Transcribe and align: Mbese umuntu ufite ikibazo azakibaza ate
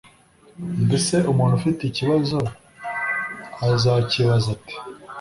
Mbese 0.85 1.15
umuntu 1.31 1.53
ufite 1.59 1.81
ikibazo 1.85 2.39
azakibaza 3.69 4.47
ate 4.55 4.75